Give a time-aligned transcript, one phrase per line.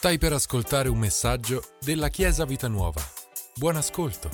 [0.00, 3.02] Stai per ascoltare un messaggio della Chiesa Vita Nuova.
[3.54, 4.30] Buon ascolto.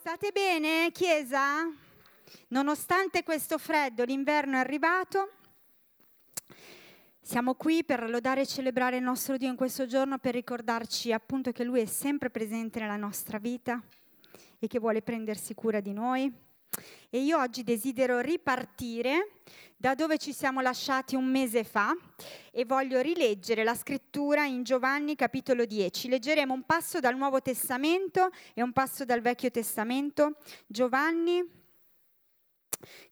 [0.00, 1.72] State bene, Chiesa?
[2.48, 5.34] Nonostante questo freddo, l'inverno è arrivato.
[7.20, 11.52] Siamo qui per lodare e celebrare il nostro Dio in questo giorno, per ricordarci appunto
[11.52, 13.80] che Lui è sempre presente nella nostra vita
[14.58, 16.46] e che vuole prendersi cura di noi.
[17.10, 19.40] E io oggi desidero ripartire
[19.76, 21.96] da dove ci siamo lasciati un mese fa
[22.50, 26.08] e voglio rileggere la scrittura in Giovanni capitolo 10.
[26.08, 30.38] Leggeremo un passo dal Nuovo Testamento e un passo dal Vecchio Testamento.
[30.66, 31.42] Giovanni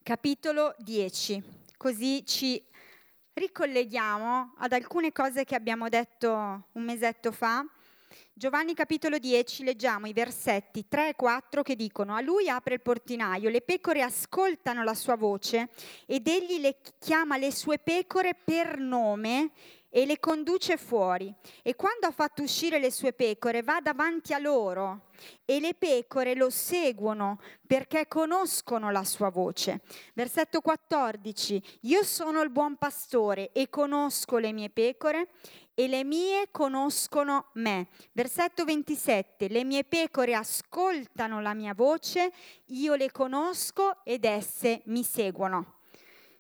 [0.03, 1.43] capitolo 10.
[1.77, 2.63] Così ci
[3.33, 7.65] ricolleghiamo ad alcune cose che abbiamo detto un mesetto fa
[8.33, 12.83] Giovanni capitolo 10 leggiamo i versetti 3 e 4 che dicono a lui apre il
[12.83, 15.71] portinaio, le pecore ascoltano la sua voce
[16.07, 19.51] ed egli le chiama le sue pecore per nome
[19.89, 21.33] e le conduce fuori.
[21.63, 25.07] E quando ha fatto uscire le sue pecore va davanti a loro
[25.47, 29.81] e le pecore lo seguono perché conoscono la sua voce.
[30.13, 31.63] Versetto 14.
[31.83, 35.29] Io sono il buon pastore e conosco le mie pecore
[35.79, 37.89] e le mie conoscono me.
[38.13, 42.33] Versetto 27, le mie pecore ascoltano la mia voce,
[42.69, 45.76] io le conosco ed esse mi seguono.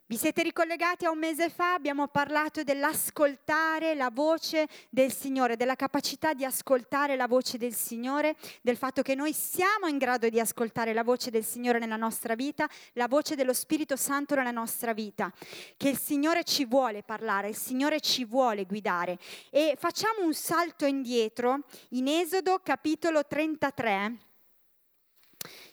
[0.08, 1.74] Vi siete ricollegati a un mese fa?
[1.74, 8.36] Abbiamo parlato dell'ascoltare la voce del Signore, della capacità di ascoltare la voce del Signore,
[8.62, 12.36] del fatto che noi siamo in grado di ascoltare la voce del Signore nella nostra
[12.36, 15.32] vita, la voce dello Spirito Santo nella nostra vita,
[15.76, 19.18] che il Signore ci vuole parlare, il Signore ci vuole guidare.
[19.50, 24.18] E facciamo un salto indietro in Esodo capitolo 33.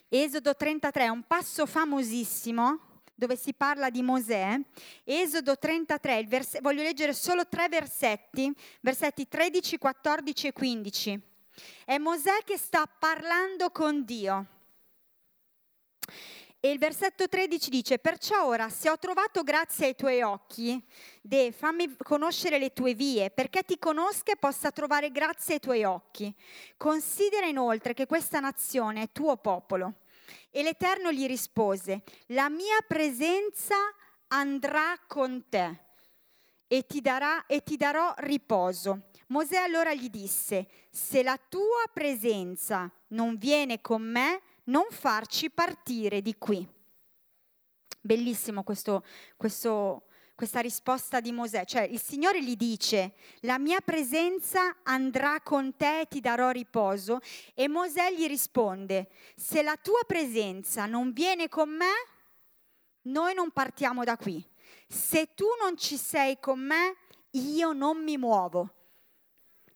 [0.10, 4.60] Esodo 33 è un passo famosissimo dove si parla di Mosè,
[5.04, 11.22] Esodo 33, vers- voglio leggere solo tre versetti, versetti 13, 14 e 15.
[11.86, 14.48] È Mosè che sta parlando con Dio.
[16.60, 20.82] E il versetto 13 dice, perciò ora se ho trovato grazia ai tuoi occhi,
[21.22, 25.84] de, fammi conoscere le tue vie, perché ti conosca e possa trovare grazia ai tuoi
[25.84, 26.34] occhi.
[26.78, 29.96] Considera inoltre che questa nazione è tuo popolo
[30.50, 33.76] e l'Eterno gli rispose, la mia presenza
[34.28, 35.80] andrà con te
[36.68, 39.10] e ti, darà, e ti darò riposo.
[39.28, 46.22] Mosè allora gli disse, se la tua presenza non viene con me, non farci partire
[46.22, 46.68] di qui.
[48.02, 49.04] Bellissimo questo,
[49.38, 55.76] questo questa risposta di Mosè, cioè il Signore gli dice, la mia presenza andrà con
[55.76, 57.20] te e ti darò riposo,
[57.54, 61.92] e Mosè gli risponde, se la tua presenza non viene con me,
[63.04, 64.44] noi non partiamo da qui.
[64.88, 66.96] Se tu non ci sei con me,
[67.32, 68.74] io non mi muovo.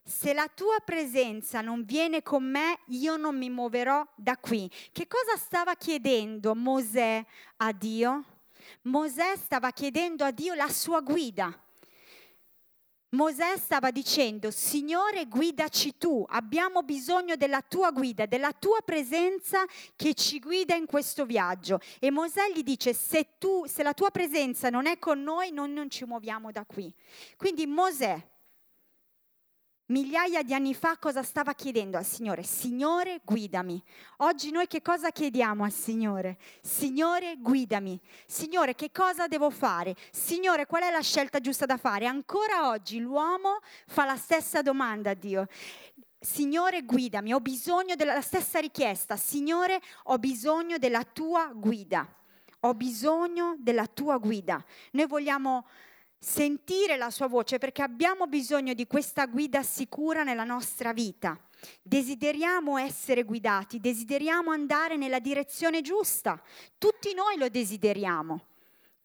[0.03, 4.72] Se la tua presenza non viene con me, io non mi muoverò da qui.
[4.91, 7.25] Che cosa stava chiedendo Mosè
[7.57, 8.37] a Dio?
[8.83, 11.57] Mosè stava chiedendo a Dio la sua guida.
[13.11, 20.13] Mosè stava dicendo, Signore guidaci tu, abbiamo bisogno della tua guida, della tua presenza che
[20.13, 21.79] ci guida in questo viaggio.
[22.00, 25.72] E Mosè gli dice, se, tu, se la tua presenza non è con noi, noi
[25.72, 26.94] non ci muoviamo da qui.
[27.38, 28.22] Quindi Mosè
[29.88, 32.44] migliaia di anni fa cosa stava chiedendo al Signore?
[32.44, 33.81] Signore, guidami.
[34.18, 36.38] Oggi noi che cosa chiediamo al Signore?
[36.62, 38.00] Signore, guidami.
[38.26, 39.96] Signore, che cosa devo fare?
[40.12, 42.06] Signore, qual è la scelta giusta da fare?
[42.06, 45.47] Ancora oggi l'uomo fa la stessa domanda a Dio.
[46.20, 49.16] Signore, guidami, ho bisogno della stessa richiesta.
[49.16, 52.08] Signore, ho bisogno della tua guida.
[52.62, 54.64] Ho bisogno della tua guida.
[54.92, 55.66] Noi vogliamo
[56.19, 61.39] sentire la sua voce perché abbiamo bisogno di questa guida sicura nella nostra vita.
[61.81, 66.41] Desideriamo essere guidati, desideriamo andare nella direzione giusta.
[66.78, 68.45] Tutti noi lo desideriamo.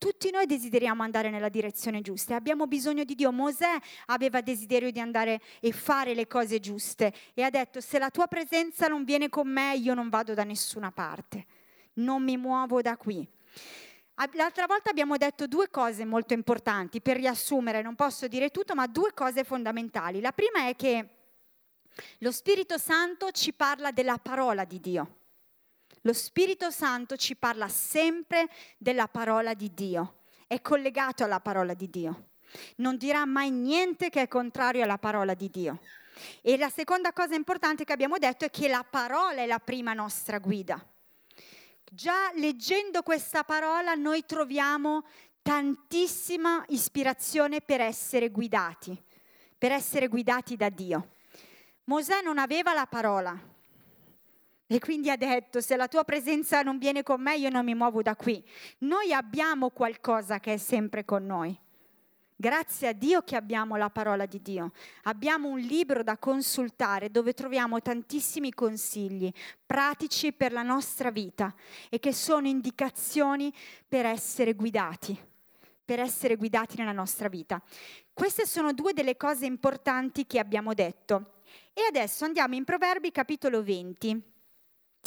[0.03, 3.31] Tutti noi desideriamo andare nella direzione giusta e abbiamo bisogno di Dio.
[3.31, 8.11] Mosè aveva desiderio di andare e fare le cose giuste e ha detto se la
[8.11, 11.47] tua presenza non viene con me io non vado da nessuna parte,
[11.95, 13.25] non mi muovo da qui.
[14.15, 18.87] L'altra volta abbiamo detto due cose molto importanti, per riassumere, non posso dire tutto, ma
[18.87, 20.21] due cose fondamentali.
[20.21, 21.09] La prima è che
[22.19, 25.17] lo Spirito Santo ci parla della parola di Dio.
[26.03, 31.89] Lo Spirito Santo ci parla sempre della parola di Dio, è collegato alla parola di
[31.89, 32.31] Dio.
[32.77, 35.81] Non dirà mai niente che è contrario alla parola di Dio.
[36.43, 39.95] E la seconda cosa importante che abbiamo detto è che la parola è la prima
[39.95, 40.92] nostra guida.
[41.95, 45.05] Già leggendo questa parola noi troviamo
[45.43, 48.99] tantissima ispirazione per essere guidati.
[49.59, 51.11] per essere guidati da Dio.
[51.85, 53.39] Mosè non aveva la parola
[54.67, 57.75] e quindi ha detto se la tua presenza non viene con me io non mi
[57.75, 58.43] muovo da qui.
[58.79, 61.57] Noi abbiamo qualcosa che è sempre con noi.
[62.43, 64.73] Grazie a Dio che abbiamo la parola di Dio.
[65.05, 69.33] Abbiamo un libro da consultare dove troviamo tantissimi consigli
[69.65, 71.55] pratici per la nostra vita
[71.89, 73.55] e che sono indicazioni
[73.87, 75.17] per essere guidati,
[75.85, 77.63] per essere guidati nella nostra vita.
[78.13, 81.35] Queste sono due delle cose importanti che abbiamo detto.
[81.73, 84.32] E adesso andiamo in Proverbi capitolo 20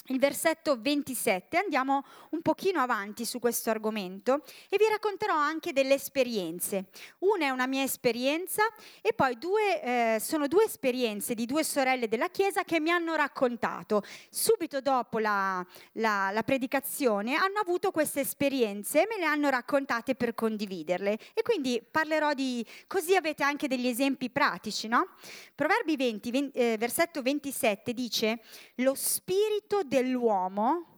[0.10, 5.96] il versetto 27, andiamo un pochino avanti su questo argomento e vi racconterò anche delle
[5.96, 6.86] esperienze.
[7.20, 8.64] Una è una mia esperienza
[9.02, 13.16] e poi due, eh, sono due esperienze di due sorelle della Chiesa che mi hanno
[13.16, 14.04] raccontato.
[14.30, 20.14] Subito dopo la, la, la predicazione hanno avuto queste esperienze e me le hanno raccontate
[20.14, 25.16] per condividerle e quindi parlerò di, così avete anche degli esempi pratici, no?
[25.56, 28.42] Proverbi 20, 20 eh, versetto 27 dice,
[28.76, 30.96] lo spirito dell'uomo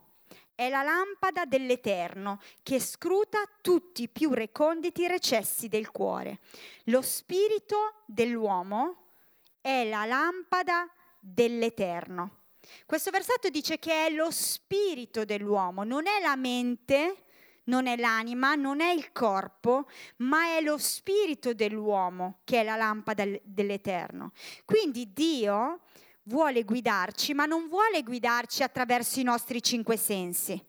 [0.57, 6.39] è la lampada dell'Eterno che scruta tutti i più reconditi recessi del cuore.
[6.85, 9.09] Lo spirito dell'uomo
[9.61, 10.89] è la lampada
[11.19, 12.39] dell'Eterno.
[12.85, 17.25] Questo versetto dice che è lo spirito dell'uomo, non è la mente,
[17.65, 19.87] non è l'anima, non è il corpo,
[20.17, 24.31] ma è lo spirito dell'uomo che è la lampada dell'Eterno.
[24.65, 25.81] Quindi Dio
[26.27, 30.61] vuole guidarci, ma non vuole guidarci attraverso i nostri cinque sensi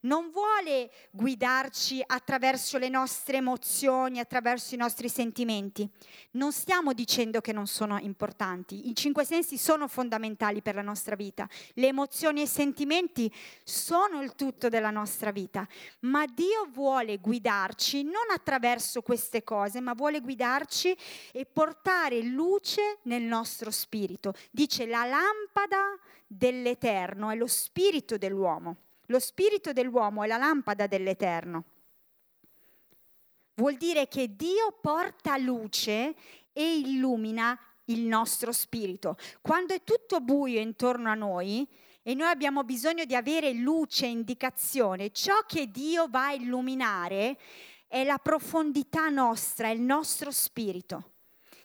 [0.00, 5.88] non vuole guidarci attraverso le nostre emozioni, attraverso i nostri sentimenti.
[6.32, 8.88] Non stiamo dicendo che non sono importanti.
[8.88, 11.48] I cinque sensi sono fondamentali per la nostra vita.
[11.74, 13.32] Le emozioni e i sentimenti
[13.62, 15.66] sono il tutto della nostra vita.
[16.00, 20.96] Ma Dio vuole guidarci non attraverso queste cose, ma vuole guidarci
[21.32, 24.34] e portare luce nel nostro spirito.
[24.50, 28.76] Dice la lampada dell'Eterno è lo spirito dell'uomo.
[29.06, 31.64] Lo spirito dell'uomo è la lampada dell'Eterno.
[33.54, 36.14] Vuol dire che Dio porta luce
[36.52, 39.16] e illumina il nostro spirito.
[39.40, 41.66] Quando è tutto buio intorno a noi
[42.02, 47.38] e noi abbiamo bisogno di avere luce e indicazione, ciò che Dio va a illuminare
[47.86, 51.12] è la profondità nostra, è il nostro spirito.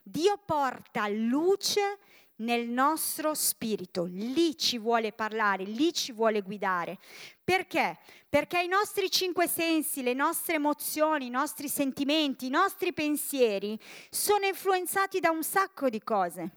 [0.03, 1.97] Dio porta luce
[2.39, 6.97] nel nostro spirito, lì ci vuole parlare, lì ci vuole guidare.
[7.43, 7.97] Perché?
[8.29, 14.45] Perché i nostri cinque sensi, le nostre emozioni, i nostri sentimenti, i nostri pensieri sono
[14.45, 16.49] influenzati da un sacco di cose.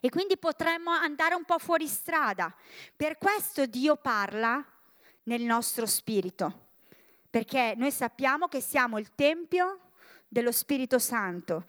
[0.00, 2.54] E quindi potremmo andare un po' fuori strada.
[2.94, 4.64] Per questo Dio parla
[5.24, 6.64] nel nostro spirito.
[7.28, 9.80] Perché noi sappiamo che siamo il Tempio
[10.28, 11.64] dello Spirito Santo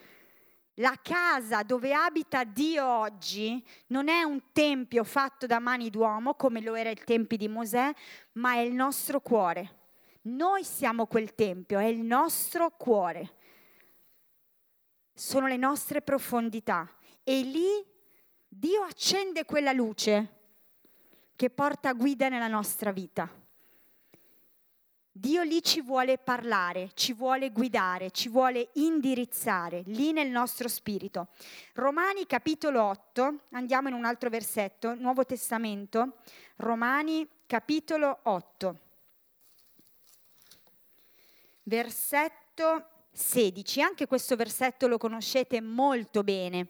[0.79, 6.62] la casa dove abita Dio oggi non è un tempio fatto da mani d'uomo come
[6.62, 7.91] lo era il tempio di Mosè,
[8.33, 9.75] ma è il nostro cuore.
[10.24, 13.35] Noi siamo quel tempio, è il nostro cuore.
[15.13, 16.91] Sono le nostre profondità.
[17.24, 17.85] E lì
[18.47, 20.35] Dio accende quella luce
[21.35, 23.29] che porta guida nella nostra vita.
[25.17, 31.29] Dio lì ci vuole parlare, ci vuole guidare, ci vuole indirizzare, lì nel nostro spirito.
[31.74, 36.17] Romani capitolo 8, andiamo in un altro versetto, Nuovo Testamento,
[36.57, 38.79] Romani capitolo 8,
[41.63, 46.67] versetto 16, anche questo versetto lo conoscete molto bene.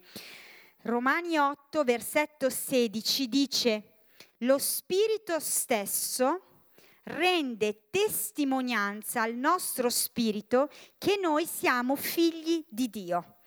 [0.83, 3.83] Romani 8, versetto 16 dice,
[4.41, 6.46] lo Spirito stesso
[7.07, 13.37] rende testimonianza al nostro spirito che noi siamo figli di Dio.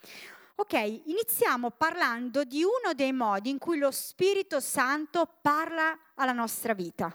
[0.57, 6.75] Ok, iniziamo parlando di uno dei modi in cui lo Spirito Santo parla alla nostra
[6.75, 7.11] vita,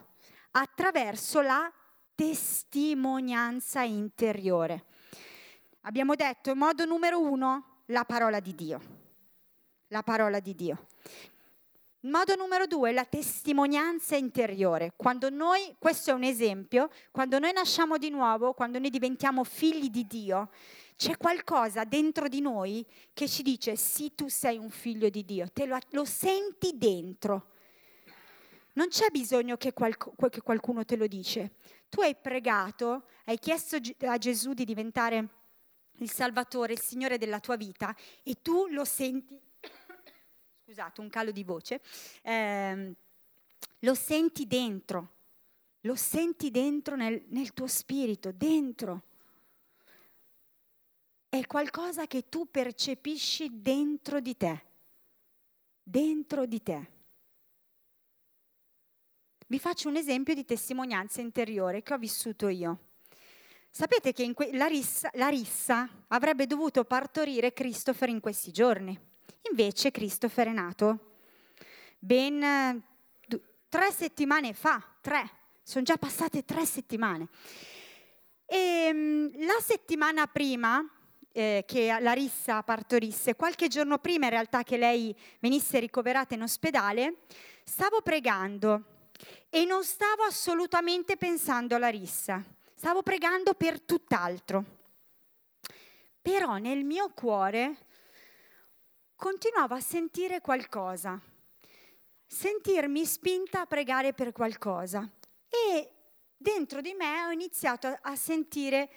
[0.51, 1.71] attraverso la
[2.15, 4.85] testimonianza interiore.
[5.81, 8.81] Abbiamo detto, modo numero uno, la parola di Dio.
[9.89, 10.87] La parola di Dio.
[12.05, 14.93] Modo numero due, la testimonianza interiore.
[14.95, 19.89] Quando noi, questo è un esempio, quando noi nasciamo di nuovo, quando noi diventiamo figli
[19.89, 20.51] di Dio,
[20.97, 25.47] c'è qualcosa dentro di noi che ci dice sì, tu sei un figlio di Dio,
[25.51, 27.53] te lo, lo senti dentro.
[28.73, 31.55] Non c'è bisogno che, qualc- che qualcuno te lo dice.
[31.89, 35.27] Tu hai pregato, hai chiesto a Gesù di diventare
[35.97, 39.41] il Salvatore, il Signore della tua vita e tu lo senti
[40.65, 41.79] scusate, un calo di voce,
[42.23, 42.95] eh,
[43.79, 45.11] lo senti dentro,
[45.81, 49.03] lo senti dentro nel, nel tuo spirito, dentro.
[51.29, 54.63] è qualcosa che tu percepisci dentro di te,
[55.83, 56.91] dentro di te.
[59.47, 62.93] Vi faccio un esempio di testimonianza interiore che ho vissuto io.
[63.69, 68.97] Sapete che que- Larissa, Larissa avrebbe dovuto partorire Christopher in questi giorni.
[69.49, 71.13] Invece Christopher è nato
[72.05, 72.83] ben
[73.25, 75.29] d- tre settimane fa, tre,
[75.63, 77.27] sono già passate tre settimane.
[78.45, 80.87] E ehm, la settimana prima
[81.31, 87.21] eh, che Larissa partorisse, qualche giorno prima in realtà che lei venisse ricoverata in ospedale,
[87.63, 88.83] stavo pregando
[89.49, 92.43] e non stavo assolutamente pensando a Larissa,
[92.75, 94.63] stavo pregando per tutt'altro.
[96.21, 97.84] Però nel mio cuore
[99.15, 101.19] continuavo a sentire qualcosa,
[102.25, 105.09] sentirmi spinta a pregare per qualcosa.
[105.49, 105.89] E
[106.35, 108.89] dentro di me ho iniziato a sentire,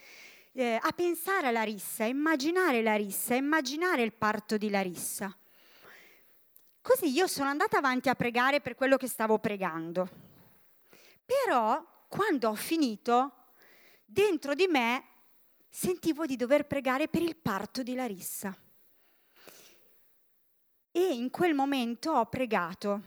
[0.53, 5.35] eh, a pensare a Larissa, a immaginare Larissa, a immaginare il parto di Larissa.
[6.81, 10.09] Così io sono andata avanti a pregare per quello che stavo pregando.
[11.25, 13.53] Però quando ho finito,
[14.05, 15.05] dentro di me
[15.69, 18.57] sentivo di dover pregare per il parto di Larissa.
[20.99, 23.02] E in quel momento ho pregato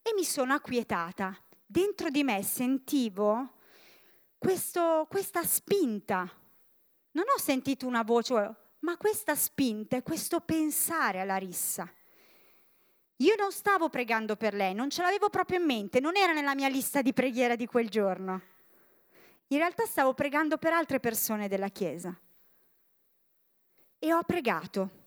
[0.00, 1.36] e mi sono acquietata.
[1.66, 3.54] Dentro di me sentivo
[4.38, 6.18] questo, questa spinta.
[7.10, 11.92] Non ho sentito una voce, ma questa spinta e questo pensare a Larissa.
[13.16, 16.54] Io non stavo pregando per lei, non ce l'avevo proprio in mente, non era nella
[16.54, 18.40] mia lista di preghiera di quel giorno.
[19.48, 22.16] In realtà stavo pregando per altre persone della Chiesa.
[23.98, 25.00] E ho pregato.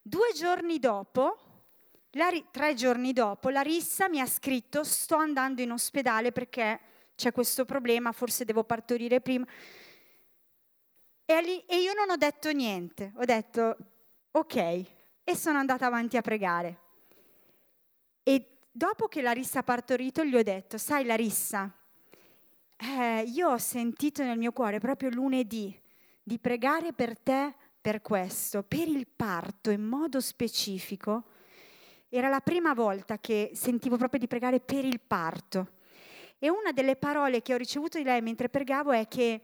[0.00, 1.48] Due giorni dopo,
[2.50, 6.80] tre giorni dopo, Larissa mi ha scritto sto andando in ospedale perché
[7.14, 9.46] c'è questo problema, forse devo partorire prima.
[11.24, 13.76] E, io non ho detto niente, ho detto
[14.32, 14.56] ok
[15.22, 16.78] e sono andata avanti a pregare.
[18.24, 21.72] E dopo che Larissa ha partorito gli ho detto, sai Larissa,
[22.76, 25.78] eh, io ho sentito nel mio cuore proprio lunedì
[26.22, 31.24] di pregare per te per questo, per il parto in modo specifico.
[32.12, 35.74] Era la prima volta che sentivo proprio di pregare per il parto.
[36.40, 39.40] E una delle parole che ho ricevuto di lei mentre pregavo è che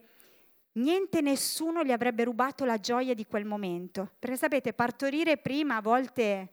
[0.72, 4.10] niente nessuno gli avrebbe rubato la gioia di quel momento.
[4.18, 6.50] Perché sapete, partorire prima a volte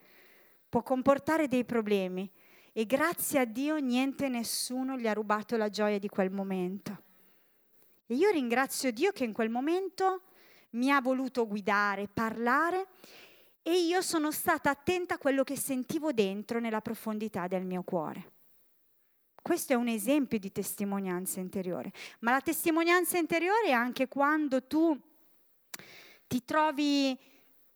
[0.69, 2.29] può comportare dei problemi
[2.71, 7.01] e grazie a Dio niente nessuno gli ha rubato la gioia di quel momento.
[8.05, 10.21] E io ringrazio Dio che in quel momento
[10.71, 12.87] mi ha voluto guidare, parlare
[13.63, 18.31] e io sono stata attenta a quello che sentivo dentro nella profondità del mio cuore.
[19.41, 24.97] Questo è un esempio di testimonianza interiore, ma la testimonianza interiore è anche quando tu
[26.27, 27.17] ti trovi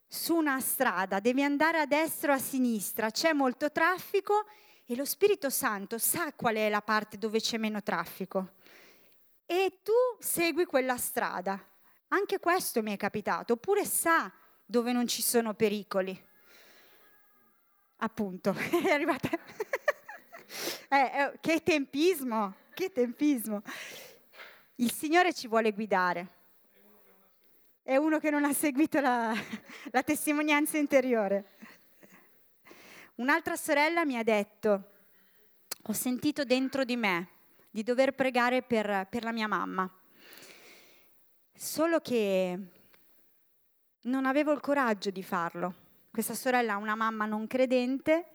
[0.08, 4.46] su una strada, devi andare a destra o a sinistra, c'è molto traffico
[4.86, 8.54] e lo Spirito Santo sa qual è la parte dove c'è meno traffico
[9.46, 11.62] e tu segui quella strada.
[12.10, 14.32] Anche questo mi è capitato, oppure sa
[14.68, 16.16] dove non ci sono pericoli.
[17.98, 18.54] Appunto,
[18.86, 19.30] è arrivata.
[20.90, 23.64] eh, eh, che tempismo, che tempismo.
[24.76, 26.36] Il Signore ci vuole guidare
[27.88, 29.34] è uno che non ha seguito la,
[29.92, 31.52] la testimonianza interiore.
[33.16, 34.92] Un'altra sorella mi ha detto,
[35.84, 37.30] ho sentito dentro di me
[37.70, 39.90] di dover pregare per, per la mia mamma,
[41.56, 42.60] solo che
[44.08, 45.74] non avevo il coraggio di farlo.
[46.12, 48.28] Questa sorella ha una mamma non credente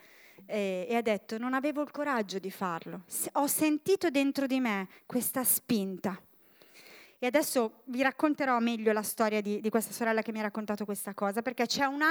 [0.46, 3.02] eh, e ha detto non avevo il coraggio di farlo.
[3.32, 6.20] Ho sentito dentro di me questa spinta.
[7.18, 10.84] E adesso vi racconterò meglio la storia di, di questa sorella che mi ha raccontato
[10.84, 12.02] questa cosa, perché c'è un.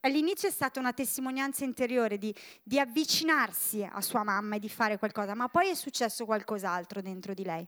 [0.00, 4.98] All'inizio è stata una testimonianza interiore di, di avvicinarsi a sua mamma e di fare
[4.98, 7.66] qualcosa, ma poi è successo qualcos'altro dentro di lei.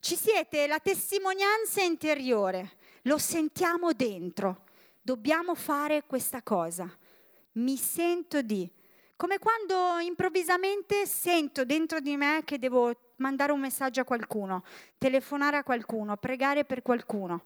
[0.00, 2.77] Ci siete, la testimonianza interiore,
[3.08, 4.64] lo sentiamo dentro,
[5.00, 6.88] dobbiamo fare questa cosa.
[7.52, 8.70] Mi sento di,
[9.16, 14.62] come quando improvvisamente sento dentro di me che devo mandare un messaggio a qualcuno,
[14.98, 17.44] telefonare a qualcuno, pregare per qualcuno.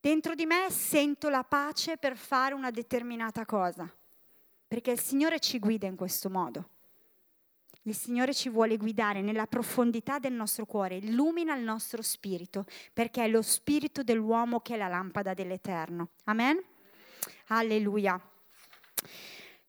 [0.00, 3.88] Dentro di me sento la pace per fare una determinata cosa,
[4.66, 6.70] perché il Signore ci guida in questo modo.
[7.86, 12.64] Il Signore ci vuole guidare nella profondità del nostro cuore, illumina il nostro spirito,
[12.94, 16.12] perché è lo spirito dell'uomo che è la lampada dell'Eterno.
[16.24, 16.58] Amen?
[17.48, 18.18] Alleluia.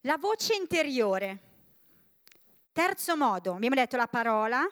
[0.02, 1.40] La voce interiore.
[2.72, 4.66] Terzo modo, abbiamo detto la parola,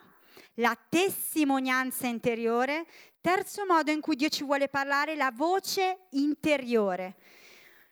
[0.54, 2.86] la testimonianza interiore.
[3.20, 7.16] Terzo modo in cui Dio ci vuole parlare, la voce interiore.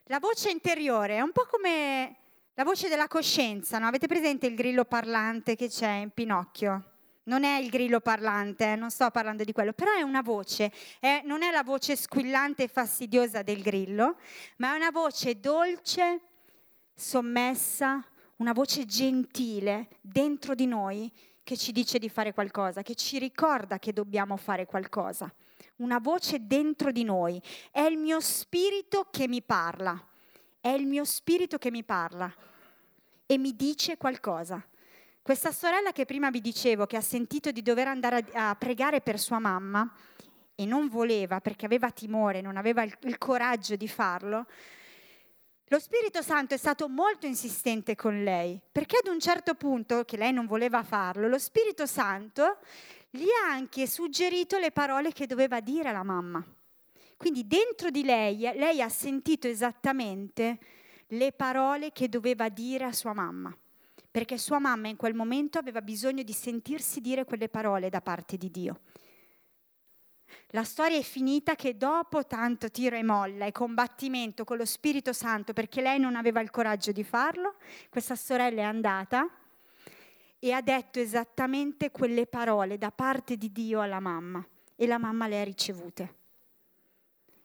[0.04, 2.21] La voce interiore è un po' come
[2.54, 3.86] la voce della coscienza, no?
[3.86, 6.90] Avete presente il grillo parlante che c'è in Pinocchio?
[7.24, 10.72] Non è il grillo parlante, eh, non sto parlando di quello, però è una voce,
[10.98, 14.16] è, non è la voce squillante e fastidiosa del grillo,
[14.56, 16.20] ma è una voce dolce,
[16.94, 18.04] sommessa,
[18.36, 21.10] una voce gentile dentro di noi
[21.44, 25.32] che ci dice di fare qualcosa, che ci ricorda che dobbiamo fare qualcosa.
[25.76, 27.40] Una voce dentro di noi.
[27.70, 30.11] È il mio spirito che mi parla.
[30.62, 32.32] È il mio spirito che mi parla
[33.26, 34.64] e mi dice qualcosa.
[35.20, 39.18] Questa sorella che prima vi dicevo, che ha sentito di dover andare a, pregare per
[39.18, 39.92] sua mamma
[40.54, 44.46] e non voleva perché aveva timore, non aveva il coraggio di farlo,
[45.66, 50.16] lo Spirito Santo è stato molto insistente con lei, perché ad un certo punto, che
[50.16, 52.58] lei non voleva farlo, lo Spirito Santo
[53.10, 56.46] gli ha anche suggerito le parole che doveva dire alla mamma.
[57.22, 60.58] Quindi dentro di lei, lei ha sentito esattamente
[61.06, 63.56] le parole che doveva dire a sua mamma
[64.10, 68.36] perché sua mamma in quel momento aveva bisogno di sentirsi dire quelle parole da parte
[68.36, 68.80] di Dio.
[70.48, 75.12] La storia è finita che dopo tanto tiro e molla e combattimento con lo Spirito
[75.12, 77.54] Santo, perché lei non aveva il coraggio di farlo,
[77.88, 79.30] questa sorella è andata
[80.40, 85.28] e ha detto esattamente quelle parole da parte di Dio alla mamma e la mamma
[85.28, 86.21] le ha ricevute.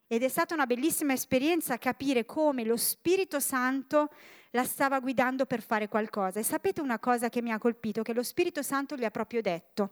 [0.07, 4.09] Ed è stata una bellissima esperienza capire come lo Spirito Santo
[4.51, 6.39] la stava guidando per fare qualcosa.
[6.39, 8.03] E sapete una cosa che mi ha colpito?
[8.03, 9.89] Che lo Spirito Santo gli ha proprio detto,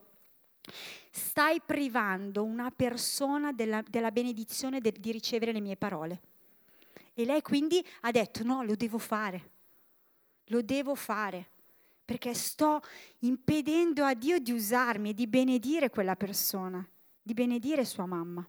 [1.12, 6.22] stai privando una persona della, della benedizione de, di ricevere le mie parole.
[7.14, 9.50] E lei quindi ha detto, no, lo devo fare,
[10.46, 11.50] lo devo fare,
[12.04, 12.82] perché sto
[13.20, 16.86] impedendo a Dio di usarmi e di benedire quella persona,
[17.22, 18.48] di benedire sua mamma.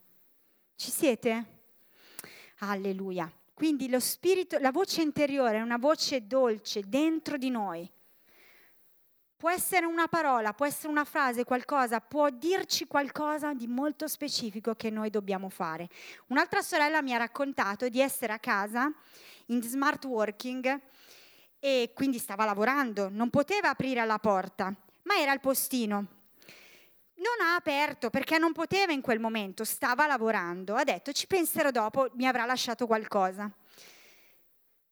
[0.74, 1.55] Ci siete?
[2.58, 3.30] Alleluia.
[3.52, 7.90] Quindi lo spirito, la voce interiore è una voce dolce dentro di noi.
[9.36, 14.74] Può essere una parola, può essere una frase, qualcosa, può dirci qualcosa di molto specifico
[14.74, 15.88] che noi dobbiamo fare.
[16.28, 18.90] Un'altra sorella mi ha raccontato di essere a casa
[19.46, 20.80] in smart working
[21.58, 26.15] e quindi stava lavorando, non poteva aprire la porta, ma era al postino
[27.16, 31.70] non ha aperto perché non poteva in quel momento, stava lavorando, ha detto ci penserò
[31.70, 33.50] dopo, mi avrà lasciato qualcosa.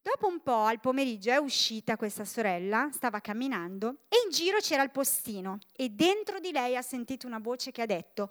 [0.01, 4.83] Dopo un po' al pomeriggio è uscita questa sorella, stava camminando e in giro c'era
[4.83, 8.31] il postino e dentro di lei ha sentito una voce che ha detto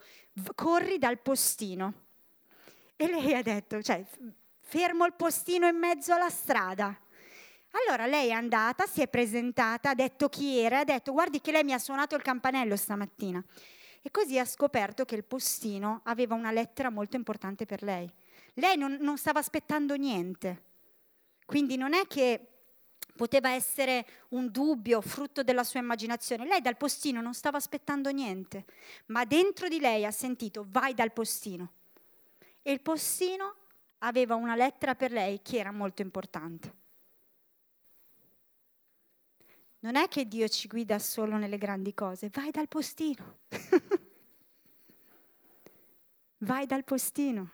[0.53, 1.93] corri dal postino.
[2.95, 4.05] E lei ha detto, cioè
[4.59, 6.95] fermo il postino in mezzo alla strada.
[7.71, 11.51] Allora lei è andata, si è presentata, ha detto chi era, ha detto guardi che
[11.51, 13.43] lei mi ha suonato il campanello stamattina.
[14.05, 18.11] E così ha scoperto che il postino aveva una lettera molto importante per lei.
[18.55, 20.63] Lei non, non stava aspettando niente.
[21.45, 22.47] Quindi non è che
[23.15, 26.45] poteva essere un dubbio frutto della sua immaginazione.
[26.45, 28.65] Lei dal postino non stava aspettando niente,
[29.05, 31.71] ma dentro di lei ha sentito vai dal postino.
[32.61, 33.55] E il postino
[33.99, 36.81] aveva una lettera per lei che era molto importante.
[39.83, 43.39] Non è che Dio ci guida solo nelle grandi cose, vai dal postino.
[46.39, 47.51] vai dal postino.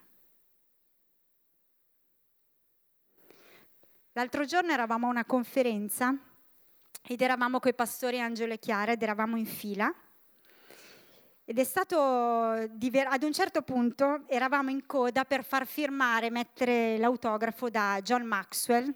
[4.12, 6.15] L'altro giorno eravamo a una conferenza
[7.02, 9.92] ed eravamo con i pastori Angelo e Chiara ed eravamo in fila.
[11.46, 17.00] Ed è stato, diver- ad un certo punto eravamo in coda per far firmare, mettere
[17.00, 18.94] l'autografo da John Maxwell,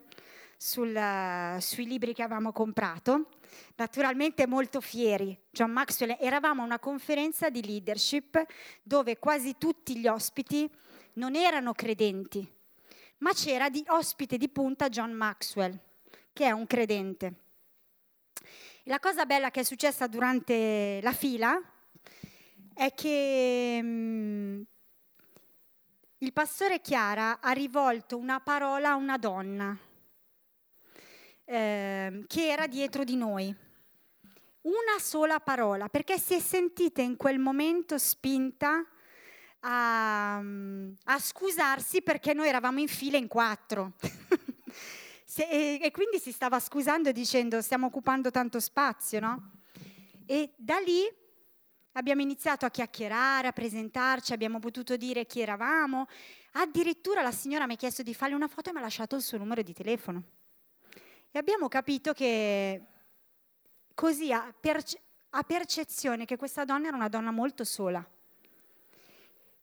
[0.64, 3.28] sul, sui libri che avevamo comprato,
[3.76, 5.38] naturalmente molto fieri.
[5.52, 8.42] John Maxwell, eravamo a una conferenza di leadership
[8.82, 10.70] dove quasi tutti gli ospiti
[11.16, 12.50] non erano credenti,
[13.18, 15.78] ma c'era di ospite di punta John Maxwell,
[16.32, 17.34] che è un credente.
[18.84, 21.62] La cosa bella che è successa durante la fila
[22.74, 24.62] è che mm,
[26.20, 29.78] il pastore Chiara ha rivolto una parola a una donna
[31.46, 33.56] eh, che era dietro di noi.
[34.62, 38.86] Una sola parola, perché si è sentita in quel momento spinta
[39.60, 43.94] a, a scusarsi perché noi eravamo in fila in quattro.
[45.36, 49.52] e, e quindi si stava scusando dicendo stiamo occupando tanto spazio, no?
[50.26, 51.02] E da lì
[51.94, 56.08] abbiamo iniziato a chiacchierare, a presentarci, abbiamo potuto dire chi eravamo.
[56.54, 59.22] Addirittura la signora mi ha chiesto di farle una foto e mi ha lasciato il
[59.22, 60.24] suo numero di telefono.
[61.36, 62.80] E abbiamo capito che
[63.96, 68.08] così a, perce- a percezione che questa donna era una donna molto sola.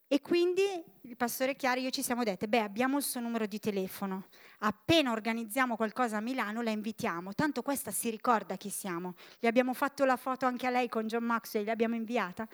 [0.09, 0.65] E quindi
[1.03, 4.27] il pastore Chiari e io ci siamo dette, beh abbiamo il suo numero di telefono,
[4.59, 9.15] appena organizziamo qualcosa a Milano la invitiamo, tanto questa si ricorda chi siamo.
[9.39, 12.49] Gli abbiamo fatto la foto anche a lei con John Maxwell, l'abbiamo inviata.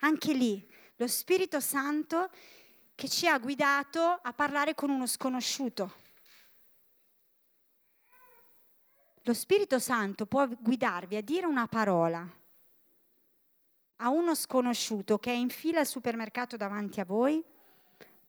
[0.00, 0.62] Anche lì
[0.96, 2.28] lo Spirito Santo
[2.94, 6.06] che ci ha guidato a parlare con uno sconosciuto.
[9.28, 12.26] Lo Spirito Santo può guidarvi a dire una parola
[13.96, 17.44] a uno sconosciuto che è in fila al supermercato davanti a voi,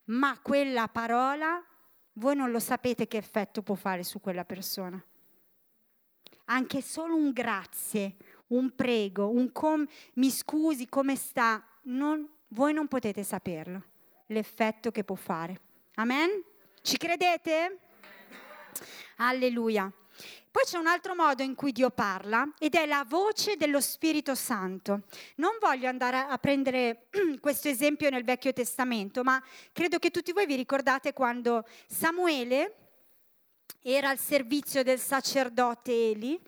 [0.05, 1.65] ma quella parola
[2.13, 5.01] voi non lo sapete che effetto può fare su quella persona.
[6.47, 12.89] Anche solo un grazie, un prego, un com- mi scusi, come sta, non, voi non
[12.89, 13.81] potete saperlo,
[14.25, 15.61] l'effetto che può fare.
[15.93, 16.43] Amen?
[16.81, 17.79] Ci credete?
[19.15, 19.89] Alleluia.
[20.51, 24.35] Poi c'è un altro modo in cui Dio parla ed è la voce dello Spirito
[24.35, 25.03] Santo.
[25.35, 27.07] Non voglio andare a prendere
[27.39, 32.75] questo esempio nel Vecchio Testamento, ma credo che tutti voi vi ricordate quando Samuele
[33.81, 36.39] era al servizio del sacerdote Eli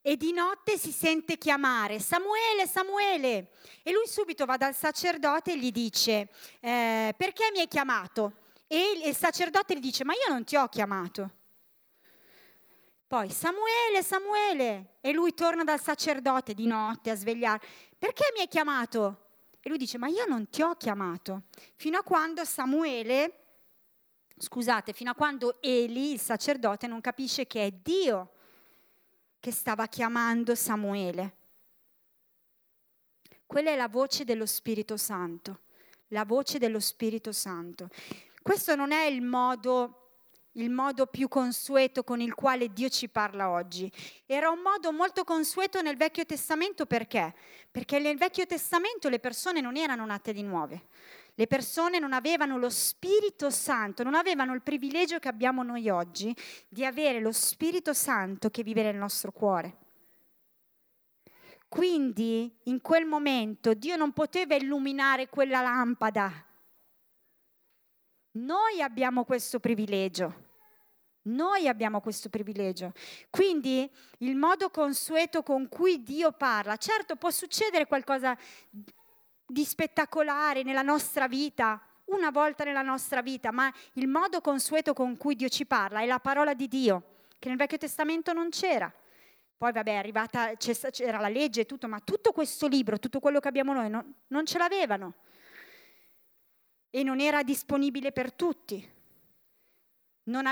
[0.00, 3.50] e di notte si sente chiamare Samuele, Samuele
[3.82, 6.28] e lui subito va dal sacerdote e gli dice
[6.60, 8.34] eh, perché mi hai chiamato?
[8.66, 11.37] E il sacerdote gli dice ma io non ti ho chiamato.
[13.08, 17.66] Poi Samuele, Samuele, e lui torna dal sacerdote di notte a svegliare.
[17.98, 19.28] Perché mi hai chiamato?
[19.60, 21.44] E lui dice, ma io non ti ho chiamato.
[21.76, 23.44] Fino a quando Samuele,
[24.36, 28.32] scusate, fino a quando Eli, il sacerdote, non capisce che è Dio
[29.40, 31.36] che stava chiamando Samuele.
[33.46, 35.60] Quella è la voce dello Spirito Santo,
[36.08, 37.88] la voce dello Spirito Santo.
[38.42, 40.07] Questo non è il modo
[40.52, 43.90] il modo più consueto con il quale Dio ci parla oggi.
[44.26, 47.34] Era un modo molto consueto nel Vecchio Testamento perché?
[47.70, 50.88] Perché nel Vecchio Testamento le persone non erano nate di nuove.
[51.34, 56.34] Le persone non avevano lo Spirito Santo, non avevano il privilegio che abbiamo noi oggi
[56.68, 59.76] di avere lo Spirito Santo che vive nel nostro cuore.
[61.68, 66.47] Quindi in quel momento Dio non poteva illuminare quella lampada.
[68.38, 70.46] Noi abbiamo questo privilegio.
[71.22, 72.92] Noi abbiamo questo privilegio.
[73.30, 78.36] Quindi il modo consueto con cui Dio parla, certo può succedere qualcosa
[79.44, 85.16] di spettacolare nella nostra vita, una volta nella nostra vita, ma il modo consueto con
[85.16, 88.90] cui Dio ci parla è la parola di Dio, che nel Vecchio Testamento non c'era.
[89.56, 93.40] Poi vabbè, è arrivata, c'era la legge e tutto, ma tutto questo libro, tutto quello
[93.40, 95.14] che abbiamo noi, non, non ce l'avevano.
[96.90, 98.96] E non era disponibile per tutti.
[100.24, 100.44] Non,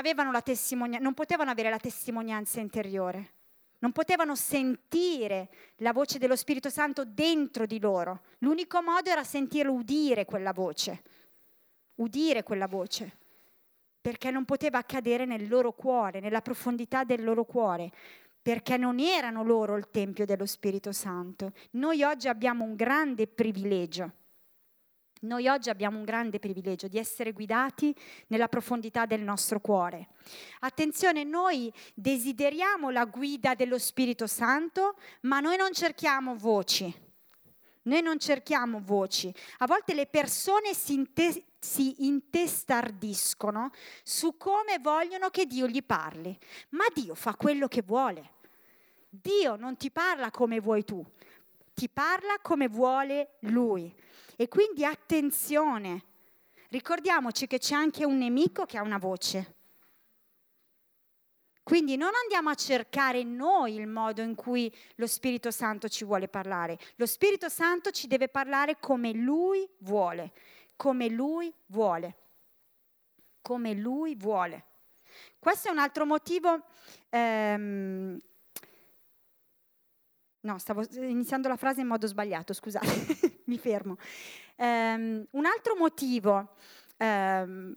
[0.42, 3.33] testimonia- non potevano avere la testimonianza interiore,
[3.79, 8.22] non potevano sentire la voce dello Spirito Santo dentro di loro.
[8.38, 11.03] L'unico modo era sentirlo udire quella voce,
[11.96, 13.18] udire quella voce,
[14.01, 17.92] perché non poteva accadere nel loro cuore, nella profondità del loro cuore,
[18.40, 21.53] perché non erano loro il Tempio dello Spirito Santo.
[21.72, 24.12] Noi oggi abbiamo un grande privilegio
[25.20, 27.94] noi oggi abbiamo un grande privilegio di essere guidati
[28.29, 30.09] nella profondità del nostro cuore.
[30.61, 36.94] Attenzione, noi desideriamo la guida dello Spirito Santo, ma noi non cerchiamo voci.
[37.83, 39.33] Noi non cerchiamo voci.
[39.59, 43.70] A volte le persone si, inte- si intestardiscono
[44.02, 46.37] su come vogliono che Dio gli parli,
[46.70, 48.33] ma Dio fa quello che vuole.
[49.09, 51.05] Dio non ti parla come vuoi tu,
[51.72, 53.94] ti parla come vuole Lui.
[54.37, 56.03] E quindi attenzione,
[56.68, 59.55] ricordiamoci che c'è anche un nemico che ha una voce.
[61.62, 66.29] Quindi non andiamo a cercare noi il modo in cui lo Spirito Santo ci vuole
[66.29, 66.79] parlare.
[66.94, 70.33] Lo Spirito Santo ci deve parlare come Lui vuole,
[70.77, 72.16] come Lui vuole,
[73.40, 74.64] come Lui vuole.
[75.40, 76.66] Questo è un altro motivo
[77.09, 78.16] ehm,
[80.46, 83.96] No, stavo iniziando la frase in modo sbagliato, scusate, mi fermo.
[84.54, 86.54] Um, un altro motivo
[86.98, 87.74] um,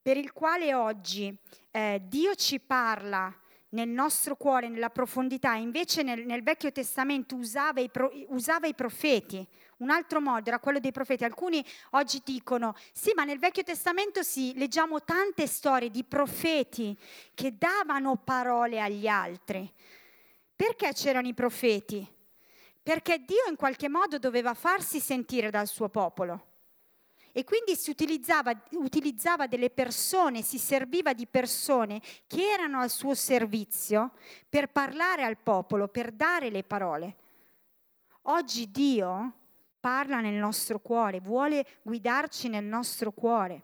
[0.00, 1.36] per il quale oggi
[1.70, 3.30] eh, Dio ci parla
[3.72, 8.74] nel nostro cuore, nella profondità, invece nel, nel Vecchio Testamento usava i, pro, usava i,
[8.74, 9.46] profeti,
[9.80, 11.22] un altro modo era quello dei profeti.
[11.22, 16.98] Alcuni oggi dicono, sì, ma nel Vecchio Testamento sì, leggiamo tante storie di profeti
[17.34, 19.70] che davano parole agli altri.
[20.60, 22.06] Perché c'erano i profeti?
[22.82, 26.48] Perché Dio in qualche modo doveva farsi sentire dal suo popolo.
[27.32, 33.14] E quindi si utilizzava, utilizzava, delle persone, si serviva di persone che erano al suo
[33.14, 34.12] servizio
[34.50, 37.16] per parlare al popolo, per dare le parole.
[38.24, 39.32] Oggi Dio
[39.80, 43.62] parla nel nostro cuore, vuole guidarci nel nostro cuore,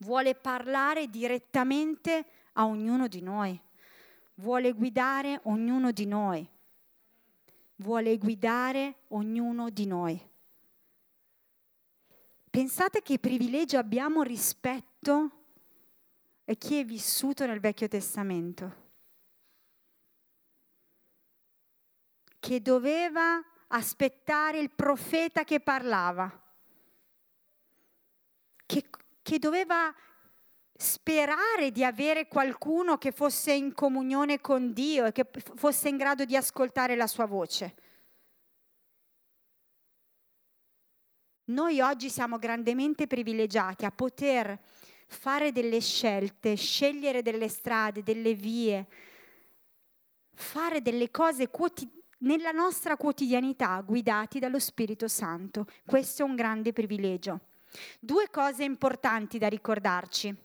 [0.00, 3.58] vuole parlare direttamente a ognuno di noi,
[4.34, 6.48] vuole guidare ognuno di noi,
[7.76, 10.32] vuole guidare ognuno di noi.
[12.50, 15.30] Pensate che privilegio abbiamo rispetto
[16.44, 18.82] a chi è vissuto nel Vecchio Testamento,
[22.38, 26.30] che doveva aspettare il profeta che parlava,
[28.66, 28.84] che,
[29.22, 29.92] che doveva
[30.76, 36.24] sperare di avere qualcuno che fosse in comunione con Dio e che fosse in grado
[36.24, 37.74] di ascoltare la sua voce.
[41.46, 44.58] Noi oggi siamo grandemente privilegiati a poter
[45.06, 48.86] fare delle scelte, scegliere delle strade, delle vie,
[50.32, 55.66] fare delle cose quotidiane nella nostra quotidianità guidati dallo Spirito Santo.
[55.84, 57.40] Questo è un grande privilegio.
[58.00, 60.43] Due cose importanti da ricordarci.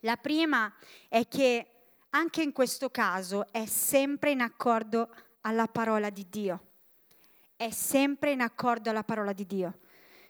[0.00, 0.72] La prima
[1.08, 1.66] è che
[2.10, 5.08] anche in questo caso è sempre in accordo
[5.42, 6.62] alla parola di Dio.
[7.56, 9.78] È sempre in accordo alla parola di Dio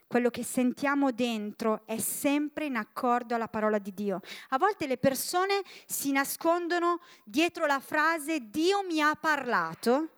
[0.09, 4.23] quello che sentiamo dentro è sempre in accordo alla parola di Dio.
[4.49, 10.15] A volte le persone si nascondono dietro la frase Dio mi ha parlato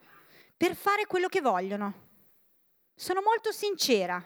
[0.56, 2.08] per fare quello che vogliono.
[2.94, 4.24] Sono molto sincera.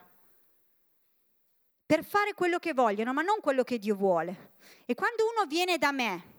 [1.86, 4.52] Per fare quello che vogliono, ma non quello che Dio vuole.
[4.84, 6.32] E quando uno viene da me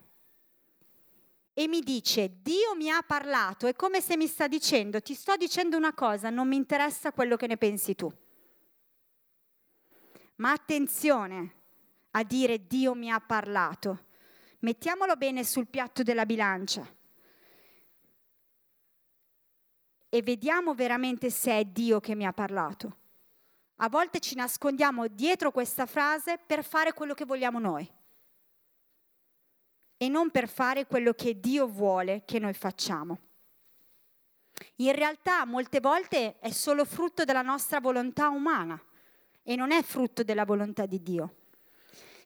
[1.58, 5.36] e mi dice Dio mi ha parlato, è come se mi sta dicendo ti sto
[5.36, 8.12] dicendo una cosa, non mi interessa quello che ne pensi tu.
[10.36, 11.54] Ma attenzione
[12.10, 14.04] a dire Dio mi ha parlato.
[14.58, 16.86] Mettiamolo bene sul piatto della bilancia
[20.10, 22.96] e vediamo veramente se è Dio che mi ha parlato.
[23.76, 27.90] A volte ci nascondiamo dietro questa frase per fare quello che vogliamo noi
[29.96, 33.18] e non per fare quello che Dio vuole che noi facciamo.
[34.76, 38.80] In realtà molte volte è solo frutto della nostra volontà umana
[39.42, 41.34] e non è frutto della volontà di Dio.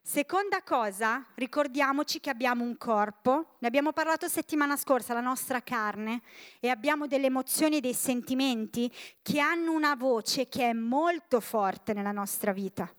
[0.02, 6.22] Seconda cosa, ricordiamoci che abbiamo un corpo, ne abbiamo parlato settimana scorsa, la nostra carne,
[6.58, 8.90] e abbiamo delle emozioni e dei sentimenti
[9.22, 12.92] che hanno una voce che è molto forte nella nostra vita.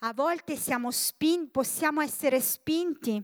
[0.00, 3.22] A volte spin- possiamo essere spinti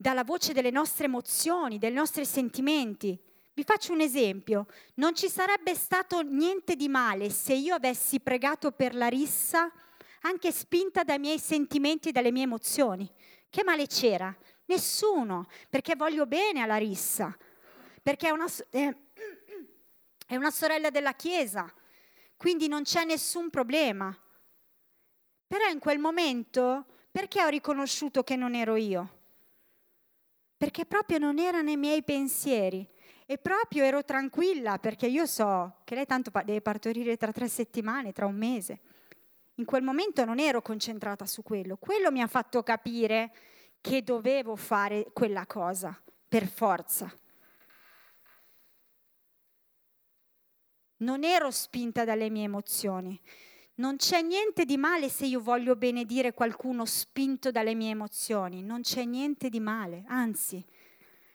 [0.00, 3.18] dalla voce delle nostre emozioni, dei nostri sentimenti,
[3.52, 8.70] vi faccio un esempio, non ci sarebbe stato niente di male se io avessi pregato
[8.70, 9.72] per la rissa
[10.20, 13.10] anche spinta dai miei sentimenti e dalle mie emozioni.
[13.50, 14.34] Che male c'era?
[14.66, 17.36] Nessuno, perché voglio bene alla rissa,
[18.00, 21.68] perché è una, è una sorella della Chiesa,
[22.36, 24.16] quindi non c'è nessun problema.
[25.48, 29.17] Però in quel momento, perché ho riconosciuto che non ero io?
[30.58, 32.86] Perché proprio non era nei miei pensieri.
[33.24, 38.12] E proprio ero tranquilla perché io so che lei tanto deve partorire tra tre settimane,
[38.12, 38.80] tra un mese.
[39.56, 41.76] In quel momento non ero concentrata su quello.
[41.76, 43.32] Quello mi ha fatto capire
[43.80, 47.12] che dovevo fare quella cosa, per forza.
[50.98, 53.20] Non ero spinta dalle mie emozioni.
[53.78, 58.62] Non c'è niente di male se io voglio benedire qualcuno spinto dalle mie emozioni.
[58.62, 60.64] Non c'è niente di male, anzi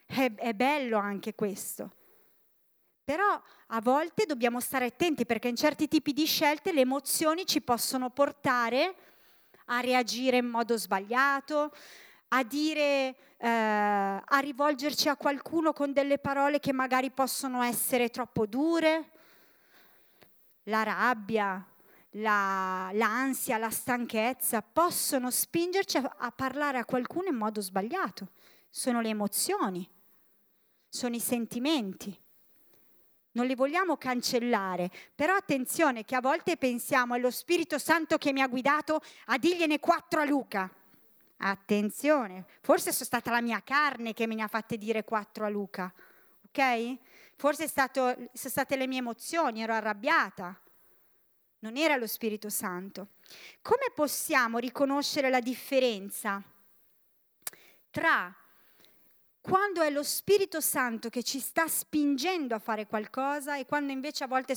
[0.06, 1.96] è, è bello anche questo.
[3.06, 7.62] Però a volte dobbiamo stare attenti perché in certi tipi di scelte le emozioni ci
[7.62, 8.96] possono portare
[9.68, 11.72] a reagire in modo sbagliato,
[12.30, 18.46] a dire, eh, a rivolgerci a qualcuno con delle parole che magari possono essere troppo
[18.46, 19.12] dure.
[20.64, 21.66] La rabbia,
[22.14, 28.30] la, l'ansia, la stanchezza possono spingerci a, a parlare a qualcuno in modo sbagliato.
[28.70, 29.88] Sono le emozioni
[30.94, 32.16] sono i sentimenti.
[33.32, 38.32] Non li vogliamo cancellare, però attenzione che a volte pensiamo è lo Spirito Santo che
[38.32, 40.70] mi ha guidato a dirgliene quattro a Luca.
[41.38, 45.50] Attenzione, forse è stata la mia carne che me ne ha fatte dire quattro a
[45.50, 45.92] Luca,
[46.48, 46.98] ok?
[47.38, 50.56] Forse stato, sono state le mie emozioni, ero arrabbiata.
[51.64, 53.08] Non era lo Spirito Santo.
[53.62, 56.44] Come possiamo riconoscere la differenza
[57.90, 58.36] tra
[59.40, 64.26] quando è lo Spirito Santo che ci sta spingendo a fare qualcosa e quando invece
[64.26, 64.56] a volte,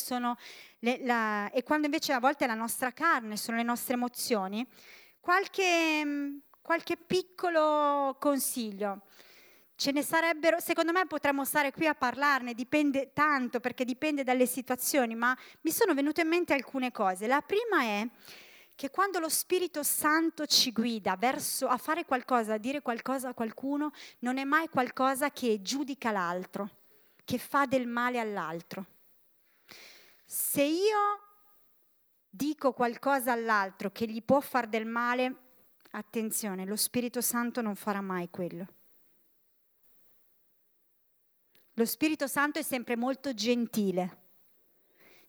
[0.80, 1.48] le, la,
[1.84, 4.66] invece a volte è la nostra carne, sono le nostre emozioni,
[5.20, 9.02] qualche, qualche piccolo consiglio.
[9.76, 14.46] Ce ne sarebbero, secondo me potremmo stare qui a parlarne, dipende tanto perché dipende dalle
[14.46, 17.26] situazioni, ma mi sono venute in mente alcune cose.
[17.26, 18.08] La prima è
[18.74, 23.34] che quando lo Spirito Santo ci guida verso a fare qualcosa, a dire qualcosa a
[23.34, 26.70] qualcuno, non è mai qualcosa che giudica l'altro,
[27.22, 28.86] che fa del male all'altro.
[30.24, 31.20] Se io
[32.30, 35.34] dico qualcosa all'altro che gli può far del male,
[35.90, 38.68] attenzione, lo Spirito Santo non farà mai quello.
[41.78, 44.24] Lo Spirito Santo è sempre molto gentile.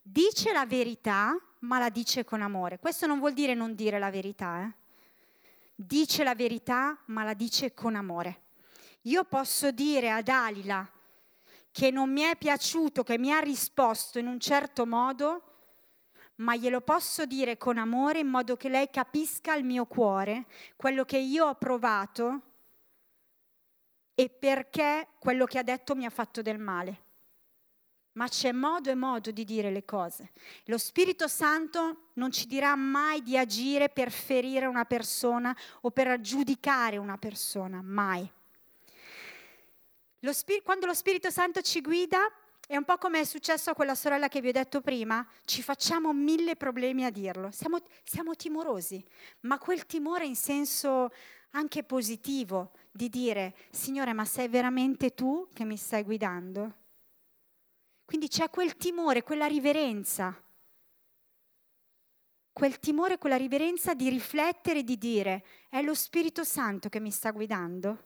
[0.01, 2.79] Dice la verità, ma la dice con amore.
[2.79, 4.63] Questo non vuol dire non dire la verità.
[4.63, 4.71] Eh?
[5.75, 8.43] Dice la verità, ma la dice con amore.
[9.01, 10.89] Io posso dire a Dalila
[11.69, 15.43] che non mi è piaciuto, che mi ha risposto in un certo modo,
[16.35, 20.45] ma glielo posso dire con amore in modo che lei capisca il mio cuore,
[20.77, 22.41] quello che io ho provato
[24.19, 27.03] e perché quello che ha detto mi ha fatto del male.
[28.13, 30.31] Ma c'è modo e modo di dire le cose.
[30.65, 36.19] Lo Spirito Santo non ci dirà mai di agire per ferire una persona o per
[36.19, 38.27] giudicare una persona, mai.
[40.21, 42.17] Lo Spir- quando lo Spirito Santo ci guida,
[42.65, 45.61] è un po' come è successo a quella sorella che vi ho detto prima, ci
[45.61, 49.05] facciamo mille problemi a dirlo, siamo, siamo timorosi,
[49.41, 51.11] ma quel timore in senso
[51.51, 56.73] anche positivo di dire, Signore, ma sei veramente tu che mi stai guidando?
[58.03, 60.35] Quindi c'è quel timore, quella riverenza,
[62.51, 67.11] quel timore, quella riverenza di riflettere e di dire, è lo Spirito Santo che mi
[67.11, 68.05] sta guidando?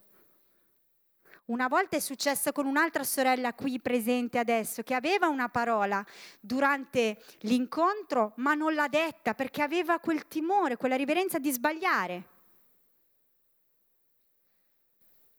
[1.46, 6.06] Una volta è successo con un'altra sorella qui presente adesso che aveva una parola
[6.40, 12.31] durante l'incontro ma non l'ha detta perché aveva quel timore, quella riverenza di sbagliare.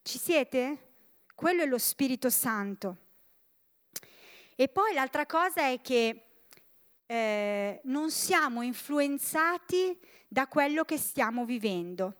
[0.02, 0.78] Ci siete?
[1.32, 2.96] Quello è lo Spirito Santo.
[4.56, 6.24] E poi l'altra cosa è che
[7.06, 12.16] eh, non siamo influenzati da quello che stiamo vivendo.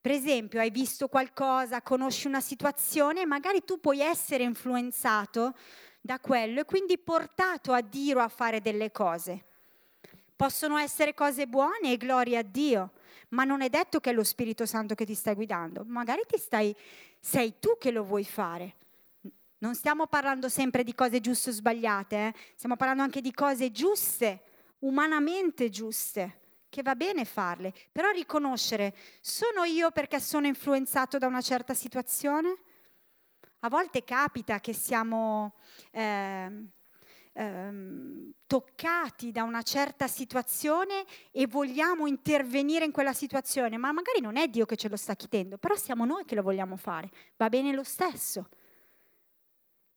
[0.00, 5.54] Per esempio, hai visto qualcosa, conosci una situazione, magari tu puoi essere influenzato
[6.00, 9.44] da quello e quindi portato a dire o a fare delle cose.
[10.34, 12.92] Possono essere cose buone e gloria a Dio,
[13.30, 16.38] ma non è detto che è lo Spirito Santo che ti sta guidando, magari ti
[16.38, 16.74] stai,
[17.20, 18.76] sei tu che lo vuoi fare.
[19.58, 22.34] Non stiamo parlando sempre di cose giuste o sbagliate, eh?
[22.54, 24.42] stiamo parlando anche di cose giuste,
[24.80, 31.42] umanamente giuste, che va bene farle, però riconoscere, sono io perché sono influenzato da una
[31.42, 32.56] certa situazione?
[33.60, 35.54] A volte capita che siamo...
[35.90, 36.68] Eh,
[37.32, 44.36] ehm, toccati da una certa situazione e vogliamo intervenire in quella situazione, ma magari non
[44.36, 47.48] è Dio che ce lo sta chiedendo, però siamo noi che lo vogliamo fare, va
[47.48, 48.48] bene lo stesso.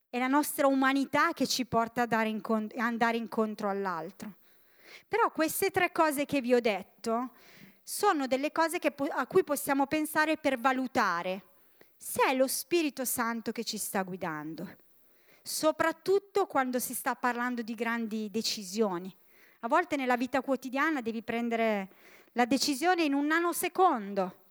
[0.09, 4.35] È la nostra umanità che ci porta ad andare incontro all'altro.
[5.07, 7.31] Però queste tre cose che vi ho detto
[7.81, 11.45] sono delle cose che, a cui possiamo pensare per valutare
[11.97, 14.82] se è lo Spirito Santo che ci sta guidando
[15.43, 19.13] soprattutto quando si sta parlando di grandi decisioni.
[19.59, 21.89] A volte nella vita quotidiana devi prendere
[22.31, 24.41] la decisione in un nanosecondo.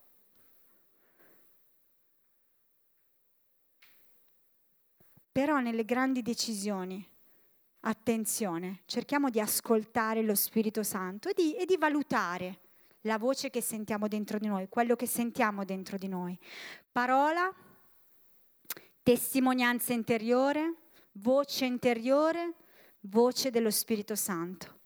[5.33, 7.07] Però nelle grandi decisioni,
[7.81, 12.61] attenzione, cerchiamo di ascoltare lo Spirito Santo e di, e di valutare
[13.03, 16.39] la voce che sentiamo dentro di noi, quello che sentiamo dentro di noi.
[16.93, 17.53] Parola,
[19.03, 20.82] testimonianza interiore,
[21.13, 22.55] voce interiore,
[23.01, 24.81] voce dello Spirito Santo.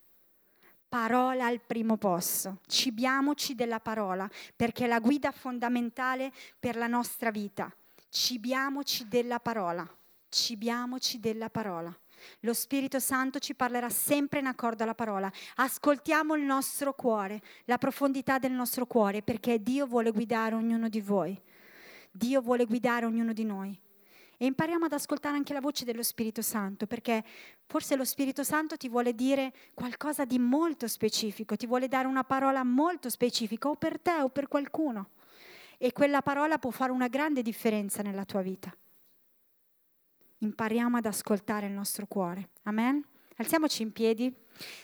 [0.88, 7.30] Parola al primo posto, cibiamoci della parola perché è la guida fondamentale per la nostra
[7.30, 7.72] vita.
[8.08, 9.86] Cibiamoci della parola,
[10.28, 11.94] cibiamoci della parola.
[12.40, 15.30] Lo Spirito Santo ci parlerà sempre in accordo alla parola.
[15.56, 21.00] Ascoltiamo il nostro cuore, la profondità del nostro cuore, perché Dio vuole guidare ognuno di
[21.00, 21.38] voi.
[22.10, 23.78] Dio vuole guidare ognuno di noi
[24.36, 27.24] e impariamo ad ascoltare anche la voce dello Spirito Santo, perché
[27.66, 32.24] forse lo Spirito Santo ti vuole dire qualcosa di molto specifico, ti vuole dare una
[32.24, 35.10] parola molto specifica o per te o per qualcuno.
[35.78, 38.74] E quella parola può fare una grande differenza nella tua vita.
[40.38, 42.50] Impariamo ad ascoltare il nostro cuore.
[42.64, 43.04] Amen.
[43.36, 44.34] Alziamoci in piedi.